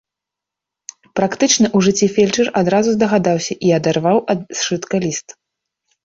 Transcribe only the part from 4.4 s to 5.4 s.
сшытка ліст.